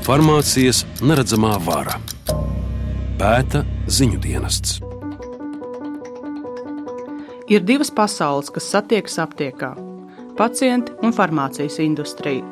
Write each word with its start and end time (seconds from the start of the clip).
Farmācijas 0.00 0.78
neredzamā 1.04 1.58
vara 1.60 1.98
pēta 3.20 3.60
ziņu 3.84 4.16
dienests. 4.24 4.78
Ir 7.52 7.60
divas 7.68 7.90
pasaules, 7.92 8.48
kas 8.54 8.70
satiekas 8.72 9.18
aptiekā- 9.20 9.74
pacienti 10.40 10.94
un 11.04 11.12
farmācijas 11.12 11.76
industrija. 11.84 12.46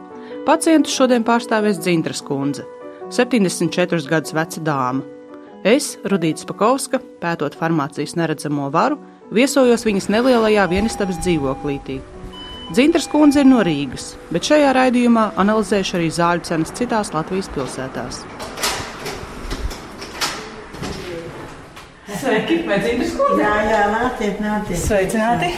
Pacientus 0.44 0.92
šodien 0.92 1.24
pārstāvēs 1.24 1.80
Dzintras 1.80 2.20
kundze, 2.20 2.66
74 3.08 4.06
gadus 4.06 4.32
veca 4.32 4.60
dāma. 4.60 5.02
Es, 5.64 5.96
Rudīts 6.04 6.44
Pakovska, 6.44 7.00
pētot 7.20 7.56
farmācijas 7.56 8.14
neredzamo 8.14 8.70
varu, 8.70 8.98
viesojos 9.32 9.84
viņas 9.88 10.10
nelielajā 10.12 10.68
vienistabas 10.68 11.16
dzīvoklītī. 11.24 12.17
Dzintras 12.68 13.06
kundze 13.08 13.40
ir 13.40 13.46
no 13.48 13.62
Rīgas, 13.64 14.10
bet 14.28 14.44
šajā 14.44 14.74
raidījumā 14.76 15.22
analizēšu 15.40 15.96
arī 15.96 16.08
zāļu 16.12 16.44
cenas 16.44 16.72
citās 16.76 17.14
Latvijas 17.14 17.48
pilsētās. 17.54 18.18
Sveiki, 22.18 22.58
vai 22.68 22.76
dzimtas 22.84 23.14
kundze? 23.16 23.40
Jā, 23.40 23.54
jā, 23.70 23.82
nāciet, 23.94 24.42
nāciet. 24.44 24.82
Sveicināti! 24.84 25.54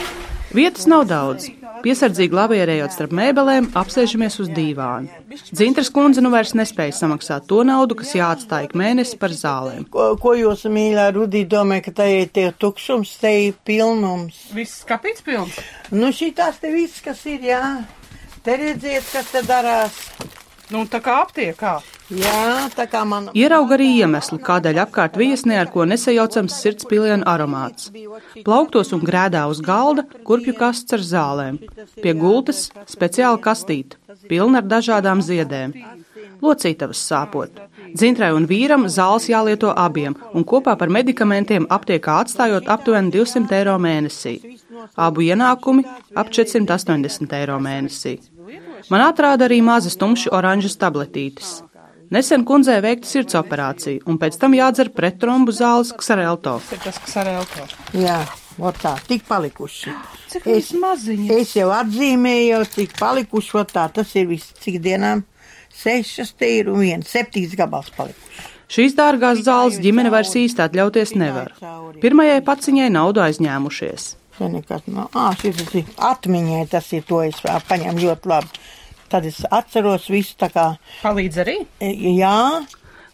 Vietas 0.55 0.87
nav 0.87 1.03
daudz. 1.11 1.49
Piesardzīgi 1.81 2.37
lavierējot 2.37 2.93
starp 2.93 3.13
mēbelēm, 3.17 3.71
apsēžamies 3.77 4.37
uz 4.43 4.49
dīvāna. 4.53 5.21
Dzintras 5.49 5.89
kundze 5.93 6.21
nu 6.23 6.31
vairs 6.33 6.53
nespēja 6.57 6.93
samaksāt 6.97 7.47
to 7.49 7.63
naudu, 7.67 7.97
kas 7.99 8.13
jāatstāj 8.17 8.67
ik 8.69 8.75
mēnesi 8.77 9.17
par 9.21 9.33
zālēm. 9.35 9.87
Ko, 9.93 10.11
ko 10.21 10.35
jūs, 10.37 10.67
mīļā 10.69 11.07
Rudī, 11.15 11.43
domājat, 11.49 11.87
ka 11.87 11.95
tai 12.01 12.09
ir 12.19 12.33
tie 12.35 12.49
tukšums, 12.53 13.15
te 13.21 13.33
ir 13.47 13.57
pilnums? 13.67 14.43
Viss 14.55 14.85
kapīts 14.87 15.25
pilns. 15.25 15.57
Nu, 15.89 16.13
šī 16.15 16.31
tās 16.37 16.61
te 16.61 16.73
viss, 16.73 17.01
kas 17.05 17.25
ir, 17.31 17.49
jā. 17.51 17.63
Te 18.45 18.57
redziet, 18.57 19.05
kas 19.11 19.33
te 19.33 19.41
darās. 19.45 19.97
Nu, 20.71 20.85
tā 20.89 21.01
kā 21.03 21.19
aptiekā. 21.25 21.79
Jā, 22.11 22.67
tā 22.75 22.83
kā 22.91 23.05
man. 23.07 23.29
Ierauga 23.37 23.77
arī 23.77 23.87
iemeslu, 24.01 24.41
kādēļ 24.43 24.81
apkārt 24.83 25.15
viesnē 25.19 25.61
ar 25.61 25.69
ko 25.71 25.85
nesajaucams 25.87 26.57
sirds 26.59 26.87
pilienu 26.89 27.23
aromāts. 27.23 27.87
Plauktos 28.43 28.91
un 28.91 29.03
grēdā 29.07 29.45
uz 29.47 29.61
galda 29.63 30.03
kurpju 30.27 30.57
kasts 30.57 30.97
ar 30.97 31.05
zālēm. 31.07 31.61
Pie 32.03 32.13
gultas 32.19 32.65
speciāla 32.91 33.39
kastīte, 33.39 33.95
pilna 34.27 34.59
ar 34.59 34.67
dažādām 34.73 35.23
ziedēm. 35.23 35.71
Locītavas 36.43 36.99
sāpot. 36.99 37.63
Dzintrai 37.95 38.33
un 38.35 38.49
vīram 38.49 38.89
zāles 38.91 39.29
jālieto 39.31 39.71
abiem, 39.71 40.17
un 40.35 40.43
kopā 40.43 40.75
par 40.75 40.91
medikamentiem 40.91 41.69
aptiekā 41.71 42.19
atstājot 42.25 42.67
aptuveni 42.75 43.15
200 43.15 43.59
eiro 43.61 43.79
mēnesī. 43.79 44.35
Abu 44.99 45.23
ienākumi 45.23 45.87
ap 46.15 46.27
480 46.27 47.39
eiro 47.39 47.59
mēnesī. 47.63 48.17
Man 48.91 49.03
atrāda 49.05 49.47
arī 49.47 49.61
mazas 49.63 49.95
tumši 49.95 50.31
oranžas 50.35 50.75
tabletītes. 50.81 51.61
Nesen 52.11 52.41
kundzei 52.43 52.81
veikta 52.83 53.07
sirds 53.07 53.37
operācija, 53.39 54.01
un 54.11 54.17
pēc 54.19 54.35
tam 54.41 54.51
jādzer 54.51 54.89
prettrombu 54.91 55.53
zāles 55.55 55.93
Xarelto. 55.95 56.57
Tas 56.59 56.73
ir 56.75 56.81
tas, 56.83 56.97
kas 56.99 57.13
ar 57.21 57.29
elko. 57.31 57.67
Jā, 57.95 58.17
ot 58.59 58.81
tā, 58.83 58.97
tik 59.07 59.23
palikuši. 59.29 59.93
Cik 60.33 60.49
es, 60.51 60.73
maziņi? 60.75 61.29
Es 61.37 61.53
jau 61.55 61.69
atzīmēju, 61.71 62.59
cik 62.73 62.97
palikuši, 62.99 63.53
ot 63.61 63.71
tā, 63.77 63.85
tas 63.95 64.11
ir 64.19 64.27
viss, 64.27 64.51
cik 64.59 64.81
dienām. 64.83 65.23
Sešas 65.71 66.33
te 66.35 66.49
ir 66.57 66.67
un 66.73 66.83
viens, 66.83 67.07
septiņas 67.07 67.55
gabals 67.61 67.93
palikuši. 67.95 68.49
Šīs 68.71 68.97
dārgās 68.99 69.45
zāles 69.47 69.79
ģimene 69.83 70.11
vairs 70.11 70.35
īsti 70.35 70.65
atļauties 70.67 71.15
nevar. 71.15 71.55
Pirmajai 72.03 72.43
paciņai 72.43 72.91
naudu 72.91 73.23
aizņēmušies. 73.23 74.15
Te 74.35 74.51
nekas 74.51 74.83
nav. 74.91 75.11
Ā, 75.15 75.31
šis 75.39 75.63
ir 75.79 75.89
atmiņai, 76.11 76.61
tas 76.71 76.91
ir 76.95 77.07
to 77.07 77.23
es 77.23 77.39
paņēmu 77.43 78.03
ļoti 78.03 78.31
labi. 78.31 78.60
Tad 79.11 79.25
es 79.27 79.41
atceros 79.51 80.07
visu 80.11 80.37
tā 80.39 80.47
kā, 80.53 80.69
Palīdz 81.01 81.41
arī? 81.43 81.57
e, 81.83 81.91
jā, 82.15 82.61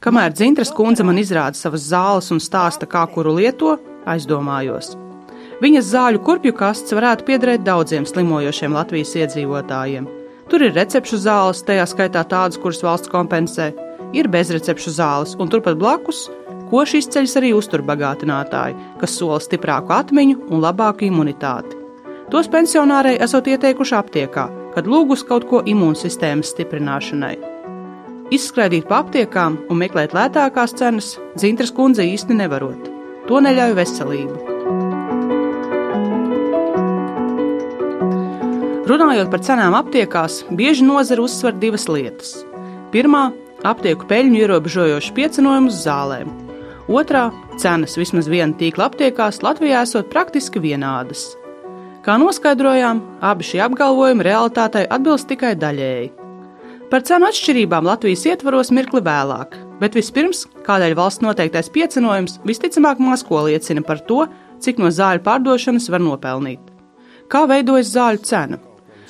Kamēr 0.03 0.30
Dzintras 0.30 0.70
kundze 0.78 1.02
man 1.08 1.17
izrāda 1.17 1.58
savas 1.58 1.88
zāles 1.90 2.30
un 2.30 2.38
stāsta, 2.44 2.86
kā 2.86 3.02
kuru 3.09 3.34
lieto, 3.40 3.73
aizdomājos. 4.06 4.94
Viņas 5.58 5.90
zāļu 5.90 6.22
kurpju 6.22 6.53
kasts 6.53 6.94
varētu 6.94 7.25
piederēt 7.25 7.63
daudziem 7.66 8.06
slimojošiem 8.06 8.78
Latvijas 8.78 9.16
iedzīvotājiem. 9.18 10.06
Tur 10.52 10.68
ir 10.68 10.75
recepšu 10.78 11.18
zāles, 11.18 11.63
tajā 11.66 11.88
skaitā 11.90 12.22
tādas, 12.29 12.62
kuras 12.62 12.84
valsts 12.85 13.09
kompensē, 13.09 13.72
ir 14.14 14.29
bezrecepšu 14.29 14.94
zāles, 15.00 15.34
un 15.41 15.50
turpat 15.50 15.81
blakus 15.81 16.28
koši 16.69 17.02
izceļas 17.02 17.35
arī 17.40 17.52
uzturbagātinātāji, 17.58 18.78
kas 19.02 19.18
sola 19.18 19.40
stiprāku 19.41 19.96
atmiņu 19.97 20.46
un 20.52 20.62
labāku 20.62 21.08
imunitāti. 21.08 21.74
Tos 22.31 22.50
pensionārei 22.52 23.16
esot 23.24 23.47
ieteikuši 23.47 23.96
aptiekā, 23.97 24.46
kad 24.78 24.86
lūgus 24.86 25.24
kaut 25.26 25.48
ko 25.50 25.64
imūnsistēmas 25.66 26.52
stiprināšanai. 26.54 27.34
Izskraidīt 28.36 28.86
pa 28.86 29.00
aptiekām 29.02 29.56
un 29.72 29.80
meklēt 29.82 30.14
lētākās 30.14 30.76
cenas 30.78 31.16
Zintras 31.40 31.72
kundze 31.74 32.06
īsti 32.06 32.36
nevarot. 32.38 32.92
To 33.26 33.40
neļauj 33.42 33.74
veselība. 33.80 34.38
Runājot 38.88 39.32
par 39.34 39.42
cenām 39.44 39.74
aptiekās, 39.80 40.44
bieži 40.54 40.86
nozara 40.86 41.26
uzsver 41.26 41.58
divas 41.58 41.88
lietas. 41.90 42.36
Pirmā- 42.94 43.32
aptieku 43.72 44.06
peļņu 44.06 44.44
ierobežojošs 44.44 45.09
piecinojums 45.18 45.82
zālēm. 45.88 46.30
Otrā- 46.88 47.32
cenas 47.62 47.98
vismaz 47.98 48.30
viena 48.30 48.54
tīkla 48.54 48.92
aptiekās 48.92 49.42
Latvijā 49.42 49.82
esot 49.82 50.14
praktiski 50.14 50.62
vienādas. 50.62 51.34
Kā 52.07 52.13
noskaidrojām, 52.16 53.01
abi 53.19 53.44
šie 53.44 53.57
apgalvojumi 53.66 54.23
realitātei 54.23 54.85
atbilst 54.88 55.28
tikai 55.28 55.57
daļēji. 55.59 56.06
Par 56.88 57.03
cenu 57.03 57.28
atšķirībām 57.28 57.84
Latvijas 57.84 58.22
ietvaros 58.29 58.72
mirkli 58.72 59.01
vēlāk, 59.03 59.57
bet 59.81 59.97
vispirms, 60.00 60.46
kādēļ 60.63 60.96
valsts 60.96 61.25
noteiktais 61.25 61.67
piecinojums 61.75 62.38
visticamāk 62.47 63.01
maz 63.03 63.25
ko 63.28 63.41
liecina 63.50 63.84
par 63.84 64.00
to, 64.07 64.22
cik 64.63 64.79
no 64.79 64.88
zāļu 64.88 65.19
pārdošanas 65.25 65.90
var 65.91 66.06
nopelnīt. 66.06 66.63
Kā 67.28 67.44
veidojas 67.51 67.91
zāļu 67.91 68.23
cena? 68.23 68.62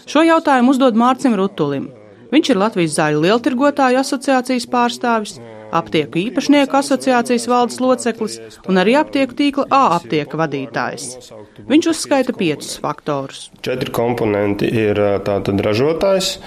Šo 0.09 0.25
jautājumu 0.25 0.73
uzdod 0.73 0.97
Mārcim 0.97 1.37
Rutulim. 1.37 1.91
Viņš 2.33 2.49
ir 2.49 2.61
Latvijas 2.63 2.97
zāļu 2.97 3.21
lieltirgotāju 3.27 4.01
asociācijas 4.01 4.65
pārstāvis, 4.73 5.37
aptieku 5.75 6.21
īpašnieku 6.21 6.77
asociācijas 6.79 7.47
valdes 7.49 7.81
loceklis 7.83 8.37
un 8.69 8.79
arī 8.81 8.95
aptieku 8.99 9.35
tīkla 9.37 9.67
A 9.73 9.81
aptieka 9.97 10.39
vadītājs. 10.39 11.31
Viņš 11.67 11.89
uzskaita 11.91 12.35
piecus 12.37 12.77
faktorus. 12.83 13.47
Četri 13.65 13.91
komponenti 13.93 14.69
ir 14.71 14.99
tātad 15.27 15.61
ražotājs, 15.65 16.37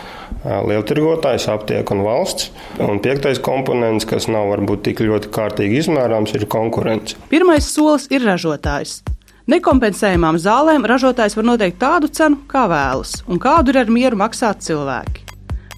lieltirgotājs, 0.45 1.49
aptiek 1.53 1.93
un 1.93 2.05
valsts. 2.07 2.51
Un 2.81 3.01
piektais 3.05 3.41
komponents, 3.45 4.09
kas 4.09 4.29
nav 4.31 4.51
varbūt 4.55 4.87
tik 4.89 5.05
ļoti 5.05 5.33
kārtīgi 5.35 5.83
izmērāms, 5.85 6.35
ir 6.39 6.49
konkurence. 6.51 7.19
Pirmais 7.33 7.69
solis 7.69 8.09
ir 8.11 8.25
ražotājs. 8.25 9.01
Nekompensējumām 9.51 10.37
zālēm 10.39 10.85
ražotājs 10.87 11.35
var 11.35 11.47
noteikt 11.49 11.81
tādu 11.83 12.11
cenu, 12.15 12.39
kā 12.51 12.69
vēlas, 12.71 13.17
un 13.27 13.41
kādu 13.43 13.73
ir 13.73 13.81
ar 13.83 13.91
mieru 13.91 14.21
maksāt 14.21 14.63
cilvēki. 14.63 15.25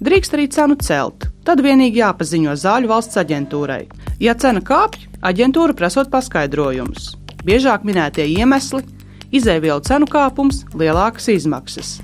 Drīkst 0.03 0.35
arī 0.35 0.49
cenu 0.51 0.75
celt, 0.83 1.29
tad 1.45 1.61
vienīgi 1.63 2.01
jāpaziņo 2.01 2.55
zāļu 2.59 2.89
valsts 2.91 3.19
aģentūrai. 3.19 3.83
Ja 4.23 4.35
cena 4.39 4.61
kāpj, 4.63 5.07
aģentūra 5.21 5.75
prasot 5.77 6.11
paskaidrojumus. 6.13 7.13
Biežāk 7.43 7.83
minētie 7.83 8.25
iemesli- 8.37 8.83
izēvielu 9.37 9.81
cenu 9.83 10.07
kāpums, 10.07 10.63
lielākas 10.73 11.27
izmaksas. 11.27 11.99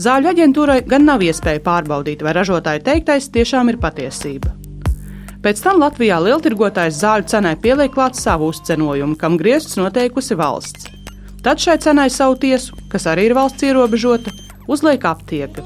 Zāļu 0.00 0.30
aģentūrai 0.32 0.86
gan 0.88 1.04
nav 1.04 1.20
iespēja 1.20 1.60
pārbaudīt, 1.60 2.22
vai 2.22 2.32
ražotāja 2.32 2.82
teiktais 2.82 3.28
tiešām 3.28 3.68
ir 3.68 3.76
patiesība. 3.76 4.54
Pēc 5.40 5.62
tam 5.64 5.80
Latvijā 5.80 6.18
lieltirgotājs 6.20 7.00
zāļu 7.00 7.28
cenai 7.32 7.56
pieliek 7.56 7.92
klāt 7.92 8.14
savu 8.14 8.50
uzcenojumu, 8.52 9.16
kam 9.16 9.38
griezts 9.40 9.76
noteikusi 9.76 10.36
valsts. 10.36 10.88
Tad 11.42 11.58
šai 11.58 11.78
cenai 11.80 12.10
savu 12.10 12.36
tiesu, 12.36 12.76
kas 12.92 13.06
arī 13.08 13.30
ir 13.30 13.34
valsts 13.34 13.62
ierobežota, 13.62 14.30
uzliek 14.68 15.04
aptieka. 15.04 15.64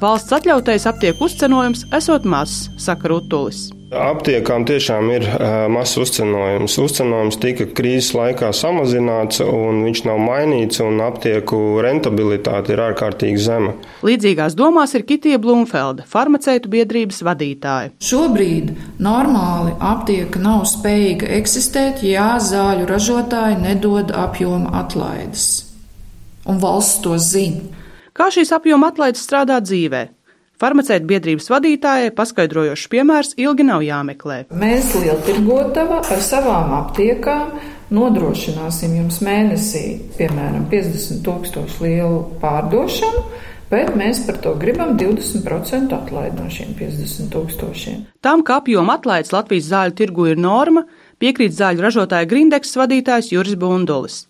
Valsts 0.00 0.32
atļautais 0.32 0.86
aptieku 0.88 1.26
uzcenojums 1.26 1.82
esot 1.92 2.24
mazs, 2.24 2.70
saka 2.80 3.10
Rutulis. 3.12 3.66
Aptiekām 3.92 4.62
tiešām 4.64 5.08
ir 5.12 5.26
ā, 5.28 5.66
mazs 5.68 5.98
uzcenojums. 6.00 6.76
Uzcenojums 6.80 7.36
tika 7.42 7.66
krīzes 7.76 8.14
laikā 8.16 8.48
samazināts, 8.56 9.42
un 9.44 9.82
viņš 9.84 10.00
nav 10.06 10.22
mainīts, 10.24 10.80
un 10.80 11.02
aptieku 11.04 11.58
rentabilitāte 11.84 12.72
ir 12.72 12.80
ārkārtīgi 12.86 13.42
zema. 13.44 13.74
Līdzīgās 14.06 14.56
domās 14.56 14.94
ir 14.96 15.04
Kitija 15.10 15.40
Blūmfelda, 15.42 16.06
farmaceitu 16.08 16.72
biedrības 16.72 17.20
vadītāja. 17.26 17.92
Šobrīd 18.00 18.70
normāli 19.04 19.74
aptieka 19.90 20.40
nav 20.40 20.64
spējīga 20.70 21.28
eksistēt, 21.42 22.00
ja 22.08 22.38
zāļu 22.40 22.88
ražotāji 22.88 23.60
nedod 23.66 24.14
apjoma 24.16 24.72
atlaides. 24.80 25.50
Un 26.48 26.62
valsts 26.62 27.02
to 27.04 27.18
zina. 27.20 27.79
Kā 28.20 28.26
šīs 28.28 28.50
apjoma 28.52 28.90
atlaides 28.92 29.22
strādā 29.24 29.56
dzīvē? 29.64 30.02
Farmaceitu 30.60 31.06
biedrības 31.08 31.46
vadītājai 31.48 32.10
paskaidrojošs 32.12 32.82
piemērs 32.92 33.30
ilgi 33.40 33.64
nav 33.64 33.80
jāmeklē. 33.80 34.42
Mēs 34.60 34.90
lieltirgotava 35.00 36.02
ar 36.04 36.20
savām 36.20 36.74
aptiekām 36.82 37.54
nodrošināsim 37.96 38.98
jums 38.98 39.22
mēnesī, 39.24 39.84
piemēram, 40.18 40.66
50 40.68 41.24
tūkstošu 41.24 41.86
lielu 41.86 42.18
pārdošanu, 42.42 43.24
Bet 43.70 43.92
mēs 43.94 44.24
par 44.26 44.40
to 44.42 44.56
gribam 44.58 44.96
20% 44.98 45.92
atlaidi 45.94 46.40
no 46.40 46.48
šiem 46.50 46.72
50 46.74 47.28
tūkstošiem. 47.30 48.00
Tam, 48.18 48.42
ka 48.42 48.56
apjoma 48.58 48.96
atlaides 48.98 49.30
Latvijas 49.30 49.68
zāļu 49.70 49.94
tirgu 50.00 50.26
ir 50.32 50.42
norma, 50.42 50.82
piekrīt 51.22 51.54
zāļu 51.54 51.86
ražotāja 51.86 52.26
Grindeks 52.26 52.74
vadītājs 52.80 53.30
Juris 53.30 53.54
Bundulis. 53.54 54.24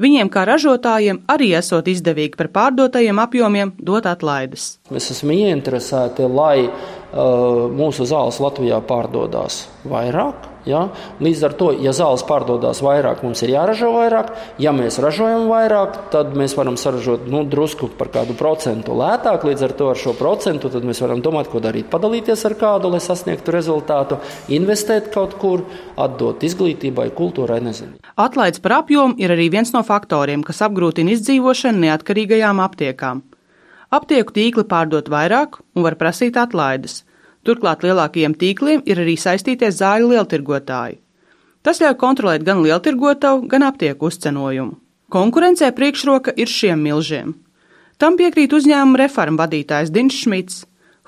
Viņiem, 0.00 0.30
kā 0.32 0.46
ražotājiem, 0.48 1.22
arī 1.28 1.52
esot 1.58 1.88
izdevīgi 1.92 2.38
par 2.38 2.48
pārdotajiem 2.54 3.20
apjomiem 3.22 3.74
dot 3.76 4.08
atlaides. 4.08 4.78
Mēs 4.92 5.10
esam 5.12 5.34
ieinteresēti, 5.34 6.28
lai 6.32 6.70
mūsu 7.12 8.08
zāles 8.08 8.40
Latvijā 8.42 8.80
pārdodas 8.88 9.66
vairāk, 9.84 10.52
Ja? 10.66 10.86
Līdz 11.22 11.40
ar 11.46 11.54
to, 11.58 11.70
ja 11.82 11.90
zāles 11.96 12.22
pārdodas 12.26 12.82
vairāk, 12.84 13.22
mums 13.26 13.42
ir 13.42 13.54
jāražo 13.56 13.90
vairāk. 13.94 14.30
Ja 14.62 14.70
mēs 14.74 15.00
ražojam 15.02 15.48
vairāk, 15.50 15.96
tad 16.14 16.36
mēs 16.38 16.54
varam 16.58 16.78
saražot 16.78 17.26
nu, 17.30 17.42
drusku 17.48 17.90
par 17.98 18.12
kādu 18.14 18.36
procentu 18.38 18.94
lētāk. 18.98 19.46
Līdz 19.48 19.66
ar 19.66 19.74
to 19.78 19.90
ar 19.90 19.98
šo 19.98 20.14
procentu 20.18 20.70
mēs 20.86 21.02
varam 21.02 21.22
domāt, 21.24 21.50
ko 21.50 21.62
darīt. 21.62 21.90
Padalīties 21.90 22.46
ar 22.46 22.56
kādu, 22.60 22.92
lai 22.94 23.02
sasniegtu 23.02 23.54
rezultātu, 23.54 24.20
investēt 24.54 25.10
kaut 25.14 25.34
kur, 25.42 25.66
atdot 25.98 26.46
izglītībai, 26.46 27.10
kultūrai, 27.18 27.58
nezinu. 27.64 27.98
Atlaides 28.22 28.62
par 28.62 28.78
apjomu 28.82 29.18
ir 29.18 29.34
arī 29.34 29.50
viens 29.50 29.74
no 29.74 29.82
faktoriem, 29.86 30.46
kas 30.46 30.62
apgrūtina 30.62 31.16
izdzīvošanu 31.16 31.88
neatkarīgajām 31.88 32.62
aptiekām. 32.62 33.26
Aptieku 33.92 34.32
tīkli 34.32 34.64
pārdot 34.64 35.10
vairāk 35.12 35.58
un 35.76 35.84
var 35.84 35.98
prasīt 36.00 36.38
atlaides. 36.40 37.02
Turklāt 37.44 37.82
lielākajiem 37.84 38.32
tīkliem 38.40 38.84
ir 38.88 39.02
arī 39.02 39.18
saistīties 39.20 39.76
zāļu 39.82 40.14
lieltirgotāji. 40.14 41.00
Tas 41.62 41.78
ļauj 41.82 41.98
kontrolēt 42.00 42.46
gan 42.46 42.62
lieltirgotavu, 42.64 43.44
gan 43.50 43.66
aptieku 43.66 44.08
uzcenojumu. 44.08 44.78
Konkurencē 45.12 45.68
priekšroka 45.76 46.32
ir 46.40 46.48
šiem 46.48 46.80
milžiem. 46.80 47.34
Tam 48.00 48.16
piekrīt 48.16 48.54
uzņēmuma 48.56 49.02
reforma 49.04 49.44
vadītājs 49.44 49.92
Dins 49.92 50.16
Šmits. 50.22 50.62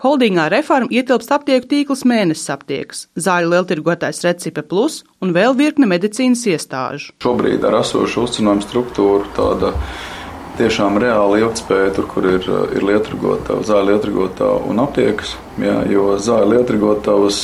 Holdingā 0.04 0.50
reforma 0.52 0.92
ietilpst 0.92 1.32
aptieku 1.32 1.70
tīkls 1.70 2.02
mēnesis 2.04 2.50
aptiekas, 2.52 3.06
zāļu 3.16 3.54
lieltirgotājs 3.54 4.20
Recipe 4.26 4.62
Plus 4.66 5.00
un 5.24 5.32
vēl 5.32 5.56
virkne 5.56 5.88
medicīnas 5.88 6.44
iestāžu. 6.50 7.14
Šobrīd 7.24 7.64
ar 7.64 7.78
esošu 7.80 8.26
uzcenojumu 8.26 8.66
struktūru 8.66 9.30
tāda 9.38 9.72
tiešām 10.58 10.98
reāli 11.02 11.40
ilgspēja, 11.42 11.94
tur, 11.96 12.06
kur 12.10 12.26
ir, 12.28 12.46
ir 12.76 12.84
lietrigotava, 12.86 13.64
zāļu 13.66 13.92
lietrigotava 13.92 14.60
un 14.70 14.82
aptiekas. 14.84 15.34
Jā, 15.62 15.76
jo 15.86 16.16
zāļu 16.18 16.56
lietrigotavas 16.56 17.38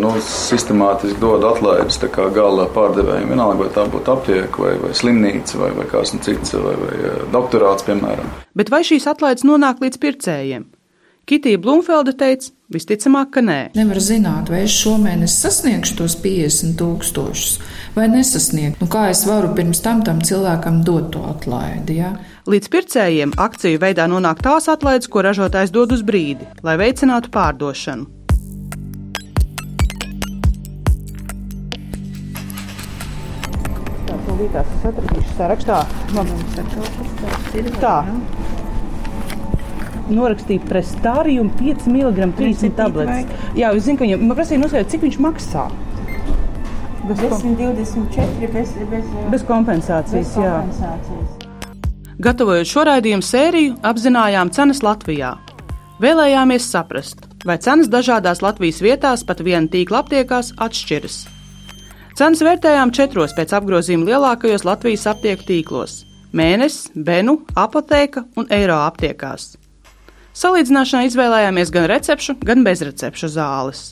nu, 0.00 0.12
sistemātiski 0.26 1.20
dod 1.22 1.44
atlaides 1.46 2.00
gala 2.34 2.66
pārdevējiem. 2.74 3.34
Vienalga, 3.34 3.60
vai 3.62 3.70
tā 3.74 3.86
būtu 3.90 4.14
aptieka, 4.14 4.62
vai, 4.64 4.72
vai 4.82 4.94
slimnīca, 4.96 5.60
vai, 5.60 5.72
vai 5.78 5.88
kāds 5.90 6.16
cits, 6.24 6.56
vai, 6.58 6.74
vai 6.80 7.12
doktorāts, 7.34 7.86
piemēram. 7.86 8.32
Bet 8.58 8.72
vai 8.74 8.82
šīs 8.86 9.06
atlaides 9.10 9.46
nonāk 9.46 9.84
līdz 9.84 10.02
pircējiem? 10.02 10.66
Kitija 11.24 11.56
Blūmfelda 11.56 12.12
teica, 12.20 12.50
visticamāk, 12.74 13.30
ka 13.32 13.40
nē. 13.40 13.60
Nevar 13.78 13.96
zināt, 14.04 14.50
vai 14.52 14.66
es 14.66 14.74
šomēnes 14.76 15.38
sasniegšu 15.40 15.96
tos 16.02 16.18
50 16.20 16.76
tūkstošus 16.76 17.54
vai 17.94 18.08
nesasniegšu. 18.12 18.82
Nu, 18.82 18.88
kā 18.90 19.06
es 19.12 19.24
varu 19.28 19.54
pirms 19.56 19.80
tam 19.84 20.02
tam 20.04 20.20
cilvēkam 20.24 20.82
dot 20.86 21.12
to 21.14 21.24
atlaidi? 21.30 22.00
Ja? 22.02 22.14
Līdz 22.44 22.68
pircējiem 22.68 23.30
akciju 23.40 23.78
veidā 23.80 24.04
nonāk 24.04 24.42
tās 24.44 24.66
atlaides, 24.68 25.08
ko 25.08 25.22
ražotājs 25.24 25.70
dod 25.72 25.94
uz 25.96 26.02
brīdi, 26.04 26.44
lai 26.60 26.74
veicinātu 26.76 27.30
pārdošanu. 27.32 28.04
Tā 34.10 34.18
tūlītās 34.26 34.74
es 34.74 34.84
atradīšu 34.90 35.36
sarakstā. 35.38 35.78
Man 36.12 36.34
tā. 37.80 37.94
Norakstīja 40.12 40.66
prestārijumu 40.68 41.54
5 41.62 41.88
mg 41.88 42.28
30 42.42 42.76
tabletes. 42.76 43.32
Jā, 43.56 43.72
es 43.72 43.88
zinu, 43.88 43.96
ka 43.96 44.04
viņam 44.04 44.26
man 44.28 44.36
prasīja 44.36 44.60
noskaidrot, 44.66 44.92
cik 44.92 45.08
viņš 45.08 45.16
maksā. 45.30 45.64
Bez 47.08 47.24
10, 47.24 47.56
24, 47.56 48.52
bez, 48.52 48.76
bez, 48.92 49.10
Bez 49.32 49.48
kompensācijas, 49.48 50.36
bez 50.36 50.36
jā. 50.44 51.42
Gatavojot 52.24 52.64
šo 52.64 52.86
raidījumu 52.88 53.20
sēriju, 53.20 53.72
apzinājām 53.84 54.48
cenas 54.56 54.78
Latvijā. 54.80 55.34
Vēlējāmies 56.00 56.64
saprast, 56.72 57.26
vai 57.44 57.58
cenas 57.60 57.90
dažādās 57.92 58.40
Latvijas 58.40 58.78
vietās, 58.80 59.24
pat 59.28 59.42
viena 59.44 59.68
tīkla 59.68 60.00
aptiekās, 60.00 60.54
atšķiras. 60.56 61.18
Cenas 62.16 62.40
vērtējām 62.46 62.94
četros 62.96 63.36
pēc 63.36 63.52
apgrozījuma 63.58 64.08
lielākajos 64.08 64.64
Latvijas 64.64 65.04
aptieku 65.12 65.44
tīklos- 65.50 65.98
mēnesis, 66.40 66.88
benu, 66.96 67.42
apoteka 67.54 68.24
un 68.40 68.48
eiro 68.48 68.80
aptiekās. 68.86 69.58
Salīdzināšanai 70.32 71.10
izvēlējāmies 71.10 71.70
gan 71.70 71.90
recepšu, 71.92 72.38
gan 72.40 72.64
bezrecepšu 72.64 73.28
zāles. 73.36 73.90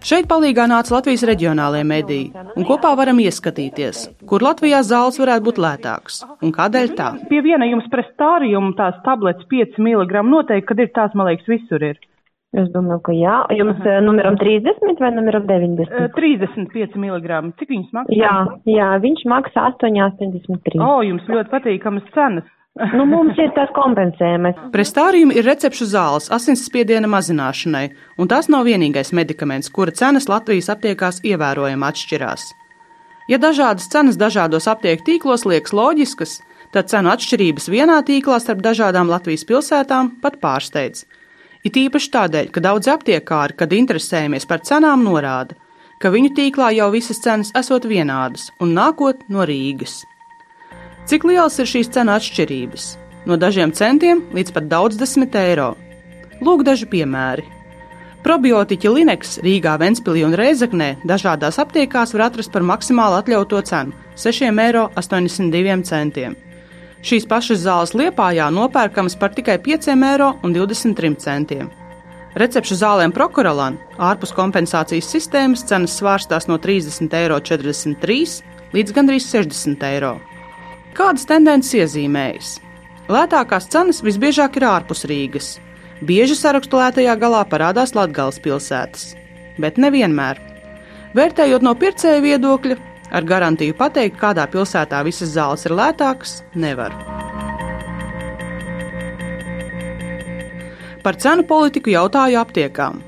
Šeit 0.00 0.24
palīdzīgā 0.30 0.64
nāca 0.70 0.94
Latvijas 0.94 1.22
reģionālajie 1.28 1.84
mediji, 1.84 2.28
un 2.56 2.64
kopā 2.64 2.94
varam 2.96 3.18
ieskatīties, 3.20 4.06
kur 4.30 4.40
Latvijā 4.40 4.80
zāles 4.86 5.20
varētu 5.20 5.44
būt 5.48 5.58
lētākas 5.60 6.22
un 6.40 6.54
kādēļ 6.56 6.94
tā. 6.96 7.08
Pie 7.28 7.42
viena 7.44 7.68
jums 7.68 7.88
prestārijuma 7.92 8.72
tās 8.78 8.96
tabletes 9.04 9.44
5 9.52 9.76
mg 9.76 10.22
noteikti, 10.24 10.68
kad 10.70 10.80
ir 10.80 10.88
tās, 10.96 11.12
man 11.12 11.28
liekas, 11.28 11.50
visur 11.52 11.84
ir. 11.84 12.00
Es 12.56 12.70
domāju, 12.72 13.02
ka 13.06 13.12
jā. 13.14 13.34
Jums 13.54 13.84
uh, 13.84 13.98
numeram 14.02 14.38
30 14.40 15.04
vai 15.04 15.10
numeram 15.14 15.44
90? 15.46 15.92
Eh, 16.00 16.08
35 16.16 16.96
mg. 16.98 17.52
Cik 17.60 17.70
viņas 17.70 17.92
maksā? 17.94 18.16
Jā, 18.16 18.32
jā, 18.66 18.88
viņš 19.04 19.22
maksā 19.30 19.68
8,83. 19.76 20.80
O, 20.82 20.96
jums 21.06 21.28
ļoti 21.30 21.52
patīkamas 21.52 22.08
cenas. 22.16 22.48
Nu, 22.78 23.02
mums 23.02 23.34
ir 23.42 23.50
tas 23.56 23.70
kompensējums. 23.74 24.58
Prestārijumi 24.70 25.34
ir 25.40 25.44
recepšu 25.48 25.88
zāles 25.90 26.28
asinsspiediena 26.30 27.10
mazināšanai, 27.10 27.88
un 28.16 28.30
tas 28.30 28.46
nav 28.52 28.68
vienīgais 28.68 29.10
medikaments, 29.16 29.72
kura 29.74 29.90
cenas 29.90 30.28
Latvijas 30.30 30.70
aptiekās 30.70 31.18
ievērojami 31.26 31.88
atšķirās. 31.88 32.44
Ja 33.30 33.38
dažādas 33.42 33.90
cenas 33.90 34.16
dažādos 34.18 34.68
aptieku 34.70 35.04
tīklos 35.08 35.44
liekas 35.50 35.74
loģiskas, 35.74 36.36
tad 36.70 36.88
cenu 36.92 37.10
atšķirības 37.10 37.66
vienā 37.74 37.98
tīklā 38.06 38.38
starp 38.38 38.62
dažādām 38.62 39.10
Latvijas 39.10 39.44
pilsētām 39.50 40.14
pat 40.22 40.38
pārsteidz. 40.42 41.04
It 41.66 41.76
īpaši 41.76 42.12
tādēļ, 42.14 42.52
ka 42.54 42.62
daudzi 42.64 42.94
aptiekāri, 42.94 43.58
kad 43.58 43.74
interesējamies 43.76 44.46
par 44.48 44.62
cenām, 44.64 45.02
norāda, 45.04 45.58
ka 46.00 46.14
viņu 46.14 46.32
tīklā 46.38 46.70
jau 46.78 46.88
visas 46.94 47.20
cenas 47.20 47.50
esot 47.58 47.84
vienādas 47.90 48.48
un 48.62 48.72
nākot 48.78 49.26
no 49.28 49.44
Rīgas. 49.44 50.00
Cik 51.10 51.24
lielas 51.26 51.56
ir 51.58 51.66
šīs 51.66 51.88
cenu 51.90 52.12
atšķirības? 52.14 52.82
No 53.26 53.34
dažiem 53.34 53.72
centiem 53.74 54.20
līdz 54.30 54.52
pat 54.54 54.68
daudz 54.70 54.94
desmit 54.94 55.34
eiro. 55.34 55.72
Lūk, 56.38 56.62
daži 56.62 56.86
piemēri. 56.86 57.42
Probiotiķi 58.22 58.92
Lineks 58.94 59.40
Rīgā, 59.42 59.72
Ventspīlī 59.82 60.22
un 60.28 60.36
Reizeknē 60.38 60.92
dažādās 61.02 61.58
aptiekās 61.58 62.14
var 62.14 62.28
atrast 62.28 62.54
par 62.54 62.62
maksimāli 62.62 63.18
atļauto 63.24 63.58
cenu- 63.66 63.90
6,82 64.22 65.90
eiro. 65.98 66.36
Šīs 67.02 67.26
pašas 67.26 67.66
zāles 67.66 67.96
liepājā 67.98 68.46
nopērkamas 68.54 69.18
par 69.18 69.34
tikai 69.34 69.58
5,23 69.58 71.26
eiro. 71.26 71.68
Recepšu 72.36 72.74
zālēm 72.86 73.10
Prokoralan 73.10 73.82
ārpus 73.98 74.30
kompensācijas 74.30 75.10
sistēmas 75.10 75.66
cenas 75.66 76.00
svārstās 76.00 76.46
no 76.46 76.56
30,43 76.56 77.18
eiro 77.18 77.40
līdz 78.72 78.92
gandrīz 78.94 79.26
60 79.26 79.82
eiro. 79.82 80.20
Kādas 80.96 81.26
tendences 81.28 81.74
iezīmējas? 81.78 82.56
Lētākās 83.10 83.68
cenas 83.70 84.00
visbiežāk 84.02 84.56
ir 84.58 84.66
ārpus 84.66 85.04
Rīgas. 85.06 85.50
Bieži 86.06 86.34
sarakstu 86.34 86.80
lētajā 86.80 87.14
galā 87.20 87.42
parādās 87.46 87.92
Latvijas 87.94 88.40
pilsētas, 88.42 89.04
bet 89.62 89.78
nevienmēr. 89.78 90.40
Vērtējot 91.14 91.62
no 91.66 91.74
pircēja 91.78 92.22
viedokļa, 92.24 92.76
ar 93.10 93.26
garantiju 93.26 93.76
pateikt, 93.78 94.18
kādā 94.18 94.46
pilsētā 94.50 95.02
visas 95.06 95.34
zāles 95.34 95.66
ir 95.66 95.74
lētākas, 95.78 96.40
nevar. 96.54 96.94
Par 101.02 101.16
cenu 101.16 101.46
politiku 101.48 101.94
jautāju 101.94 102.40
aptiekām. 102.40 102.98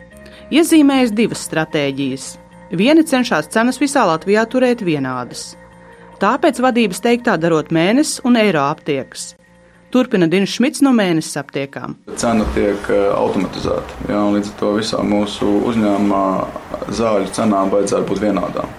Iezīmējas 0.53 1.15
divas 1.17 1.43
stratēģijas. 1.49 2.29
Viena 2.73 3.03
cenšas 3.05 3.51
cenas 3.53 3.81
visā 3.81 4.07
Latvijā 4.09 4.47
turēt 4.49 4.85
vienādas. 4.85 5.53
Tāpēc 6.23 6.61
vadības 6.63 7.01
teiktā 7.03 7.33
darot 7.35 7.73
mēnesis 7.75 8.21
un 8.23 8.37
eiro 8.39 8.61
aptiekas. 8.63 9.33
Turpina 9.91 10.29
Dienas 10.31 10.53
Šmits 10.55 10.79
no 10.87 10.93
mēnesis 10.95 11.35
aptiekām. 11.41 11.97
Cena 12.15 12.47
tiek 12.55 12.87
eh, 12.95 13.09
automatizēta. 13.11 13.97
Jā, 14.07 14.21
līdz 14.37 14.53
ar 14.53 14.55
to 14.61 14.71
visā 14.77 15.01
mūsu 15.03 15.49
uzņēmumā 15.73 16.23
zāļu 16.95 17.33
cenām 17.35 17.75
vajadzētu 17.75 18.07
būt 18.13 18.23
vienādām. 18.23 18.71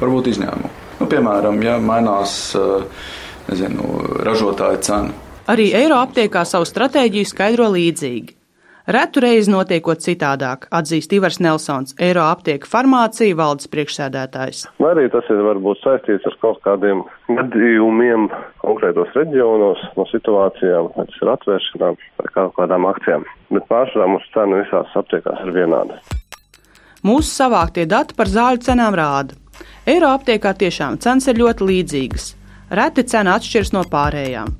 Varbūt 0.00 0.32
izņēmumi. 0.32 0.72
Nu, 0.98 1.06
piemēram, 1.14 1.62
ja 1.62 1.78
mainās 1.78 2.34
eh, 2.58 3.06
nezinu, 3.46 3.94
ražotāja 4.26 4.82
cena. 4.90 5.14
Arī 5.46 5.70
eiro 5.78 6.02
aptiekā 6.02 6.42
savu 6.42 6.66
stratēģiju 6.66 7.30
skaidro 7.30 7.70
līdzīgi. 7.70 8.39
Retu 8.90 9.20
reizi 9.22 9.52
notiekot 9.52 10.00
citādāk, 10.02 10.64
atzīst 10.74 11.12
Ivars 11.14 11.36
Nelsons, 11.38 11.92
Eiro 12.02 12.24
aptieka 12.26 12.66
farmācija 12.66 13.36
valdes 13.38 13.68
priekšsēdētājs. 13.70 14.64
Vai 14.82 14.88
arī 14.96 15.04
tas 15.12 15.28
ir 15.30 15.44
varbūt 15.46 15.78
saistīts 15.84 16.26
ar 16.26 16.34
kaut 16.42 16.58
kādiem 16.64 17.04
gadījumiem 17.28 18.26
konkrētos 18.64 19.14
reģionos, 19.14 19.84
no 19.94 20.08
situācijām, 20.10 20.90
tas 20.96 21.22
ir 21.22 21.32
atvēršanām 21.36 22.00
vai 22.18 22.32
kaut 22.34 22.56
kādām 22.58 22.88
akcijām. 22.90 23.28
Bet 23.54 23.70
pārsvarā 23.70 24.10
mūsu 24.10 24.34
cena 24.34 24.58
visās 24.64 24.98
aptiekās 24.98 25.46
ir 25.46 25.54
vienāda. 25.60 26.02
Mūsu 27.06 27.30
savāktie 27.30 27.86
dati 27.86 28.18
par 28.18 28.34
zāļu 28.34 28.66
cenām 28.66 28.98
rāda. 28.98 29.38
Eiro 29.86 30.10
aptiekā 30.16 30.56
tiešām 30.66 30.98
cenas 30.98 31.30
ir 31.30 31.38
ļoti 31.38 31.70
līdzīgas. 31.70 32.30
Reti 32.74 33.06
cena 33.06 33.38
atšķiras 33.38 33.74
no 33.78 33.86
pārējām. 33.86 34.50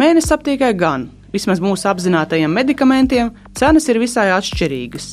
Mēnesis 0.00 0.32
aptiekai 0.32 0.72
gan 0.80 1.10
vismaz 1.32 1.60
mūsu 1.62 1.88
apzinātajiem 1.90 2.52
medikamentiem, 2.52 3.32
cenas 3.56 3.88
ir 3.88 4.00
visai 4.02 4.30
atšķirīgas. 4.34 5.12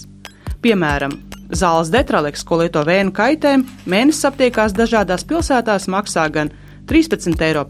Piemēram, 0.62 1.14
zāles 1.54 1.92
detraleks, 1.94 2.44
ko 2.44 2.62
lieto 2.62 2.84
vēju 2.88 3.14
kaitēm, 3.16 3.66
mēnesis 3.86 4.28
aptiekās 4.32 4.76
dažādās 4.78 5.26
pilsētās 5.28 5.88
maksā 5.92 6.28
gan 6.34 6.52
13,53 6.90 7.46
eiro, 7.46 7.64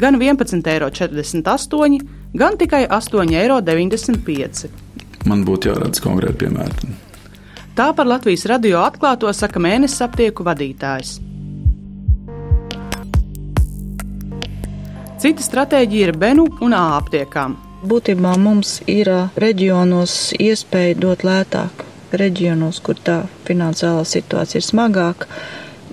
gan 0.00 0.18
11,48 0.20 0.70
eiro, 0.70 0.90
gan 2.34 2.58
tikai 2.58 2.86
8,95 2.88 4.64
eiro. 4.64 4.74
Man 5.28 5.44
būtu 5.44 5.68
jāredz 5.68 6.00
konkrēti 6.00 6.46
piemēri. 6.46 6.94
Tā 7.76 7.90
par 7.96 8.08
Latvijas 8.08 8.46
radio 8.50 8.80
atklāto 8.82 9.30
saka 9.36 9.60
mēnesis 9.62 10.02
aptieku 10.04 10.44
vadītājs. 10.46 11.18
Cita 15.20 15.44
stratēģija 15.44 16.06
ir 16.08 16.16
Benu 16.16 16.46
un 16.64 16.72
A 16.72 16.94
aptiekām. 16.96 17.58
Būtībā 17.84 18.30
mums 18.40 18.78
ir 18.88 19.10
reģionos 19.42 20.14
iespēja 20.40 20.94
dot 20.96 21.26
lētāk. 21.28 21.82
Reģionos, 22.16 22.78
kur 22.80 22.96
tā 22.96 23.18
finansiālā 23.44 24.06
situācija 24.08 24.62
ir 24.62 24.64
smagāka, 24.64 25.28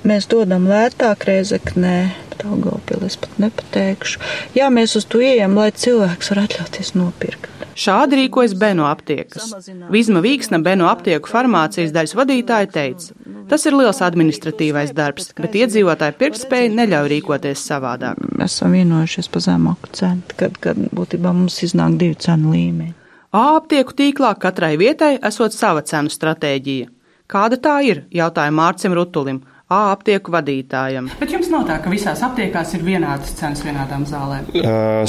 mēs 0.08 0.30
dodam 0.32 0.70
lētāk 0.72 1.28
reizeknē, 1.28 1.98
Daugavpils 2.38 3.18
pat 3.20 3.36
nepateikšu. 3.42 4.24
Jā, 4.56 4.72
mēs 4.72 4.96
uz 4.96 5.08
to 5.12 5.20
ejam, 5.20 5.60
lai 5.60 5.74
cilvēks 5.76 6.32
var 6.32 6.44
atļauties 6.46 6.94
nopirkt. 6.96 7.52
Šādi 7.78 8.22
rīkojas 8.22 8.56
Beno 8.58 8.88
aptiekas. 8.88 9.52
Vizma 9.94 10.24
Vīksna 10.24 10.62
Beno 10.64 10.88
aptieku 10.88 11.30
farmācijas 11.30 11.92
daļas 11.94 12.16
vadītāja 12.18 12.72
teica, 12.74 13.17
tas 13.50 13.66
ir 13.66 13.76
liels 13.78 14.02
administratīvais 14.06 14.94
darbs, 14.98 15.32
bet 15.38 15.56
iedzīvotāju 15.58 16.18
pirktspēja 16.20 16.74
neļauj 16.76 17.12
rīkoties 17.14 17.66
savādāk. 17.70 18.20
Mēs 18.38 18.58
esam 18.58 18.76
vienojušies 18.78 19.32
par 19.34 19.46
zemāku 19.48 19.92
cenu, 19.98 20.38
kad, 20.40 20.60
kad 20.64 20.80
būtībā 20.96 21.34
mums 21.34 21.60
iznāk 21.68 21.98
divu 22.02 22.20
cenu 22.24 22.54
līmeņi. 22.56 22.94
Aptieku 23.38 23.94
tīklā 23.98 24.32
katrai 24.40 24.76
vietai 24.80 25.18
esot 25.30 25.56
sava 25.56 25.84
cenu 25.86 26.12
stratēģija. 26.14 26.88
Kāda 27.28 27.58
tā 27.60 27.76
ir? 27.84 28.06
jautāja 28.16 28.54
Mārcim 28.56 28.94
Rutulim, 28.96 29.42
A 29.68 29.90
aptieku 29.92 30.32
vadītājam. 30.32 31.10
Bet 31.20 31.34
jums 31.34 31.50
nav 31.52 31.66
tā, 31.68 31.76
ka 31.84 31.92
visās 31.92 32.22
aptiekās 32.24 32.70
ir 32.78 32.86
vienādas 32.88 33.34
cenas 33.36 33.60
vienādām 33.66 34.06
zālēm? 34.08 34.46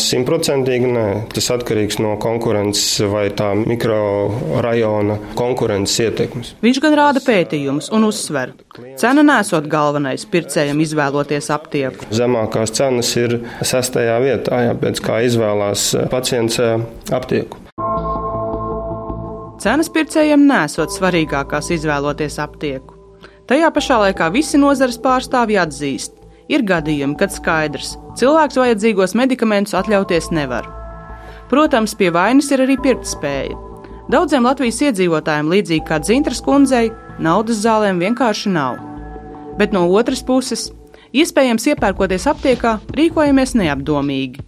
Simtprocentīgi 0.02 0.90
nē. 0.90 1.04
Tas 1.30 1.46
atkarīgs 1.54 2.00
no 2.02 2.16
konkurences 2.18 3.04
vai 3.12 3.28
tā 3.38 3.52
mikrorajona 3.60 5.20
konkurences 5.38 6.02
ietekmes. 6.08 6.50
Viņš 6.66 6.82
gan 6.82 6.98
rāda 6.98 7.22
pētījumus 7.22 7.92
un 7.94 8.08
uzsver. 8.08 8.56
Cena 8.98 9.22
nesot 9.22 9.70
galvenais 9.70 10.26
pircējam 10.26 10.82
izvēloties 10.82 11.52
aptieku. 11.54 12.10
Zemākās 12.18 12.74
cenas 12.74 13.14
ir 13.14 13.38
sestajā 13.62 14.18
vietā, 14.26 14.64
jā, 14.66 14.74
pēc 14.82 15.06
kā 15.06 15.22
izvēlās 15.30 15.92
pacients 16.10 16.58
aptieku. 17.14 17.62
Cenas 19.62 19.94
pircējiem 19.94 20.50
nesot 20.50 20.98
svarīgākās 20.98 21.70
izvēloties 21.78 22.42
aptieku. 22.42 22.97
Tajā 23.48 23.68
pašā 23.72 23.96
laikā 24.02 24.26
visi 24.28 24.58
nozares 24.60 24.98
pārstāvji 25.00 25.56
atzīst, 25.62 26.18
ir 26.52 26.64
gadījumi, 26.68 27.16
kad 27.16 27.32
skaidrs, 27.32 27.94
cilvēks 28.20 28.58
vajadzīgos 28.60 29.14
medikamentus 29.16 29.72
atļauties 29.78 30.28
nevar. 30.36 30.68
Protams, 31.48 31.94
pie 31.96 32.10
vainas 32.12 32.50
ir 32.52 32.66
arī 32.66 32.76
pirktspēja. 32.84 33.56
Daudziem 34.12 34.44
Latvijas 34.44 34.82
iedzīvotājiem, 34.90 35.48
līdzīgi 35.52 35.84
kā 35.88 35.96
Dzintras 36.04 36.42
kundzei, 36.44 36.90
naudas 37.24 37.62
zālēm 37.64 38.00
vienkārši 38.04 38.52
nav. 38.52 38.76
Bet 39.56 39.72
no 39.72 39.86
otras 39.96 40.20
puses, 40.24 40.68
iespējams, 41.16 41.70
iepērkoties 41.72 42.28
aptiekā, 42.28 42.78
rīkojamies 43.00 43.56
neapdomīgi. 43.56 44.44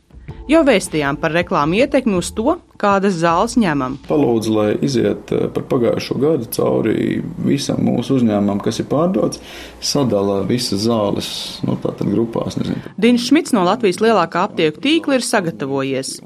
Jau 0.52 0.60
vēstījām 0.68 1.16
par 1.20 1.32
reklāmu 1.36 1.80
ietekmi 1.80 2.20
uz 2.20 2.34
to, 2.36 2.58
kādas 2.80 3.18
zāles 3.20 3.56
ņemam. 3.60 3.98
Palūdzu, 4.08 4.54
lai 4.56 4.68
iziet 4.84 5.32
eh, 5.34 5.46
par 5.52 5.66
pagājušo 5.70 6.16
gadu 6.20 6.48
cauri 6.54 7.20
visam 7.44 7.82
mūsu 7.86 8.18
uzņēmumam, 8.20 8.62
kas 8.64 8.80
ir 8.82 8.88
pārdots, 8.90 9.40
sadala 9.84 10.40
visas 10.48 10.84
zāles 10.86 11.30
nu, 11.66 11.76
grupās. 12.10 12.58
Dīns 13.00 13.28
Šmits 13.28 13.54
no 13.56 13.64
Latvijas 13.66 14.00
lielākā 14.02 14.44
aptieku 14.48 14.82
tīkla 14.84 15.18
ir 15.18 15.26
sagatavojies. 15.26 16.16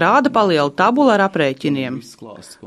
Rāda 0.00 0.32
palielu 0.32 0.72
tabulu 0.76 1.12
ar 1.14 1.24
aprēķiniem. 1.28 2.00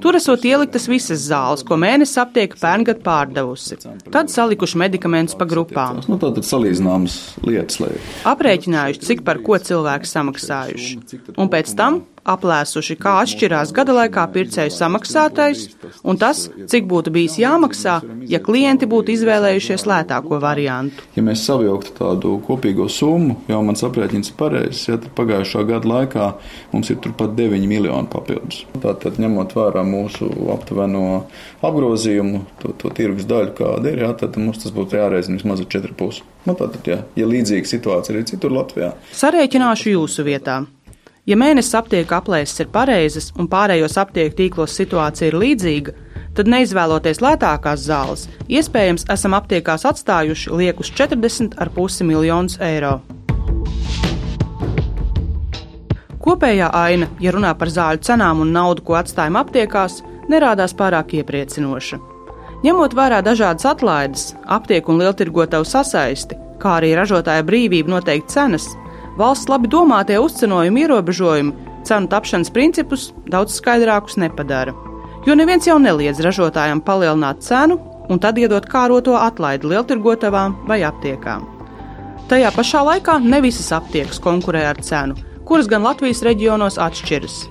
Tur 0.04 0.20
esot 0.20 0.46
ieliktas 0.48 0.88
visas 0.92 1.26
zāles, 1.28 1.66
ko 1.68 1.78
mēnesis 1.80 2.20
aptieka 2.24 2.60
pērngad 2.62 3.04
pārdevusi. 3.06 3.80
Tad 4.14 4.32
salikuši 4.34 4.82
medikamentus 4.86 5.38
pa 5.40 5.48
grupām. 5.50 6.02
Nu, 6.08 6.20
tātad 6.22 6.48
salīdzināmas 6.48 7.20
lietas. 7.46 7.80
Lai... 7.84 7.94
Aprēķinājuši, 8.34 9.04
cik 9.10 9.24
par 9.28 9.42
ko 9.44 9.60
cilvēki 9.60 10.10
samaksājuši 10.10 10.98
un 11.38 11.52
pēc 11.52 11.74
tam 11.78 12.04
aplēsuši, 12.24 12.96
kā 13.00 13.18
atšķirās 13.24 13.74
gada 13.76 13.96
laikā 13.98 14.24
pircēju 14.34 14.74
samaksātais 14.74 15.66
un 16.08 16.20
tas, 16.20 16.46
cik 16.72 16.88
būtu 16.90 17.12
bijis 17.14 17.38
jāmaksā, 17.42 17.98
ja 18.30 18.40
klienti 18.44 18.88
būtu 18.90 19.14
izvēlējušies 19.18 19.86
lētāko 19.90 20.40
variantu. 20.44 21.04
Ja 21.18 21.24
mēs 21.26 21.44
savilktu 21.48 21.96
tādu 21.98 22.36
kopīgo 22.48 22.88
summu, 22.92 23.38
jau 23.52 23.62
mans 23.66 23.84
aprēķins 23.86 24.32
ir 24.32 24.38
pareizs, 24.40 24.86
ja 24.90 25.00
pagājušā 25.18 25.66
gada 25.70 25.90
laikā 25.90 26.30
mums 26.74 26.92
ir 26.94 27.02
turpat 27.04 27.36
9 27.38 27.68
miljoni 27.70 28.12
papildus. 28.12 28.64
Tātad, 28.84 29.20
ņemot 29.22 29.56
vērā 29.58 29.84
mūsu 29.88 30.30
aptuveno 30.54 31.26
apgrozījumu, 31.64 32.44
to, 32.62 32.76
to 32.80 32.94
tirgus 32.96 33.28
daļu, 33.30 33.56
kāda 33.60 33.92
ir, 33.92 34.06
jā, 34.06 34.14
tad 34.24 34.40
mums 34.40 34.64
tas 34.64 34.76
būtu 34.76 35.00
jāreizina 35.00 35.40
vismaz 35.40 35.64
ar 35.64 35.72
4,5. 35.76 36.24
Nu, 36.48 36.56
tātad, 36.60 36.82
jā, 36.88 37.02
ja 37.20 37.28
līdzīga 37.28 37.70
situācija 37.70 38.18
ir 38.20 38.28
citur 38.28 38.56
Latvijā. 38.56 38.94
Sarēķināšu 39.16 39.96
jūsu 39.96 40.28
vietā. 40.28 40.64
Ja 41.24 41.38
mēnesis 41.40 41.78
aptieku 41.80 42.18
aplēses 42.18 42.60
ir 42.60 42.68
pareizas 42.68 43.30
un 43.40 43.48
pārējos 43.48 43.94
aptieku 44.02 44.36
tīklos 44.42 44.74
situācija 44.76 45.30
ir 45.30 45.38
līdzīga, 45.40 45.94
tad 46.36 46.50
neizvēloties 46.52 47.22
lētākās 47.24 47.86
zāles, 47.86 48.26
iespējams, 48.52 49.06
esam 49.14 49.38
aptiekās 49.38 49.86
atstājuši 49.88 50.52
liekus 50.52 50.92
40,5 50.92 52.04
miljonus 52.10 52.60
eiro. 52.60 52.98
Kopējā 56.28 56.68
aina, 56.76 57.08
ja 57.24 57.32
runā 57.36 57.56
par 57.56 57.72
zāļu 57.72 58.04
cenām 58.04 58.44
un 58.44 58.52
naudu, 58.52 58.84
ko 58.84 59.00
atstājam 59.00 59.40
aptiekās, 59.40 60.02
nerādās 60.28 60.76
pārāk 60.76 61.16
iepriecinoša. 61.22 62.04
Ņemot 62.68 63.00
vērā 63.00 63.24
dažādas 63.24 63.72
atlaides, 63.72 64.30
aptieku 64.44 64.92
un 64.92 65.06
lieltirgotavu 65.06 65.68
sasaisti, 65.68 66.36
kā 66.60 66.82
arī 66.82 66.94
ražotāja 67.00 67.48
brīvību 67.48 67.96
noteikt 67.96 68.32
cenas, 68.36 68.68
valsts 69.20 69.50
labi 69.52 69.70
domātie 69.72 70.20
uzcenojuma 70.22 70.84
ierobežojumi 70.86 71.72
cenu 71.88 72.10
tapšanas 72.12 72.52
principus 72.54 73.12
daudz 73.30 73.58
skaidrākus 73.60 74.18
nepadara. 74.18 74.74
Jo 75.28 75.36
neviens 75.40 75.68
jau 75.68 75.80
neliedz 75.80 76.20
ražotājiem 76.24 76.84
palielināt 76.84 77.44
cenu 77.46 77.80
un 78.12 78.20
tad 78.20 78.40
iedot 78.40 78.66
kāroto 78.68 79.16
atlaidi 79.20 79.70
lieltirgotavām 79.72 80.58
vai 80.68 80.82
aptiekām. 80.88 81.48
Tajā 82.32 82.52
pašā 82.56 82.84
laikā 82.88 83.20
ne 83.24 83.40
visas 83.44 83.72
aptiekas 83.76 84.20
konkurē 84.24 84.64
ar 84.70 84.80
cenu, 84.84 85.16
kuras 85.48 85.68
gan 85.72 85.84
Latvijas 85.84 86.24
reģionos 86.26 86.80
atšķiras. 86.82 87.42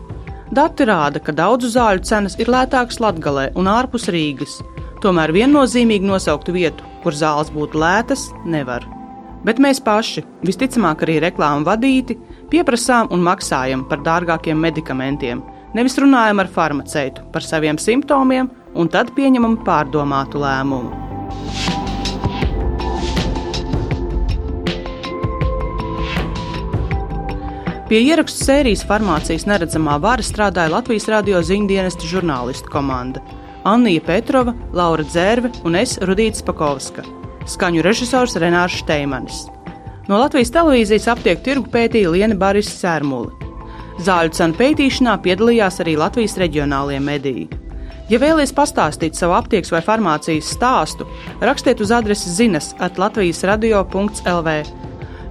Dati 0.52 0.84
rāda, 0.88 1.20
ka 1.20 1.32
daudzu 1.32 1.70
zāļu 1.72 2.04
cenas 2.08 2.36
ir 2.40 2.50
lētākas 2.52 3.00
Latvijā 3.00 3.52
un 3.56 3.68
ārpus 3.72 4.10
Rīgas, 4.12 4.58
tomēr 5.04 5.32
viennozīmīgi 5.32 6.08
nosauktu 6.08 6.56
vietu, 6.56 6.84
kur 7.04 7.16
zāles 7.16 7.52
būtu 7.52 7.80
lētas, 7.80 8.28
nevar. 8.44 8.84
Bet 9.42 9.58
mēs 9.58 9.80
paši, 9.82 10.22
visticamāk 10.46 11.02
arī 11.02 11.18
reklāmu 11.24 11.66
vadīti, 11.66 12.14
pieprasām 12.50 13.10
un 13.14 13.24
maksājam 13.26 13.82
par 13.90 14.02
dārgākiem 14.06 14.58
medikamentiem, 14.58 15.42
nevis 15.74 15.98
runājam 15.98 16.42
ar 16.42 16.50
farmaceitu 16.52 17.24
par 17.34 17.42
saviem 17.42 17.78
simptomiem 17.78 18.50
un 18.78 18.90
tad 18.92 19.10
pieņemam 19.16 19.58
pārdomātu 19.66 20.42
lēmumu. 20.42 21.00
Pie 27.92 27.98
ierakstu 28.08 28.46
sērijas 28.46 28.86
farmācijas 28.88 29.44
neredzamā 29.44 29.98
vara 30.00 30.24
strādāja 30.24 30.72
Latvijas 30.72 31.10
radio 31.12 31.42
ziņdienestu 31.44 32.08
žurnālistu 32.08 32.72
komanda- 32.72 33.20
Anija 33.74 34.00
Petrova, 34.06 34.54
Laura 34.72 35.04
Dzērve 35.04 35.52
un 35.64 35.76
es 35.76 35.98
Rudīts 35.98 36.46
Pakovska 36.46 37.21
skaņu 37.48 37.82
režisors 37.84 38.36
Renārs 38.40 38.78
Šteimanis. 38.82 39.46
No 40.08 40.18
Latvijas 40.18 40.50
televīzijas 40.54 41.08
aptieku 41.12 41.44
tirgu 41.46 41.70
pētīja 41.72 42.10
Liena 42.10 42.36
Baris 42.38 42.70
Sērmuli. 42.80 43.30
Zāļu 44.02 44.32
cenu 44.34 44.56
pētīšanā 44.58 45.18
piedalījās 45.22 45.78
arī 45.84 45.96
Latvijas 46.00 46.38
reģionālie 46.40 46.98
mediji. 47.02 47.48
Ja 48.10 48.18
vēlaties 48.20 48.52
pastāstīt 48.56 49.16
savu 49.16 49.36
aptiekas 49.38 49.70
vai 49.72 49.80
farmācijas 49.84 50.50
stāstu, 50.56 51.06
rakstiet 51.40 51.80
uz 51.80 51.92
adresi 51.94 52.32
zinas 52.34 52.72
at 52.82 52.98
Latvijas 53.00 53.44
radio.lv. 53.48 54.56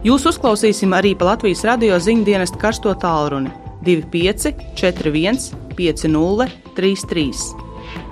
Jūs 0.07 0.29
uzklausīsim 0.31 0.95
arī 0.97 1.11
pa 1.17 1.33
Latvijas 1.33 1.65
radio 1.67 1.99
ziņu 2.01 2.25
dienestu 2.25 2.61
karsto 2.61 2.95
tālruni 2.97 3.51
25 3.85 4.55
41 4.79 5.51
50 5.77 6.57
33. 6.77 7.70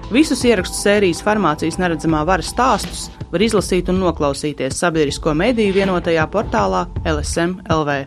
Visus 0.10 0.40
ierakstu 0.42 0.74
sērijas 0.74 1.20
farmācijas 1.22 1.76
neredzamā 1.78 2.24
vara 2.26 2.42
stāstus 2.42 3.12
var 3.30 3.44
izlasīt 3.46 3.92
un 3.94 4.00
noklausīties 4.02 4.80
sabiedrisko 4.82 5.36
mediju 5.38 5.76
vienotajā 5.76 6.26
portālā 6.34 6.88
LSM 7.06 7.60
LV. 7.70 8.00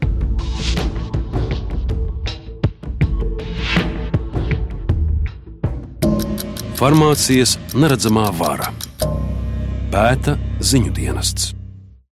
Farmācijas 6.83 7.55
neredzamā 7.79 8.27
vara 8.35 8.75
pēta 9.95 10.35
ziņu 10.59 10.91
dienests. 10.99 11.62